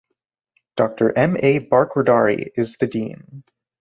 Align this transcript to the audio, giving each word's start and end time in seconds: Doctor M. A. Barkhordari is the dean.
Doctor 0.77 1.15
M. 1.15 1.37
A. 1.43 1.59
Barkhordari 1.59 2.47
is 2.57 2.75
the 2.79 2.87
dean. 2.87 3.43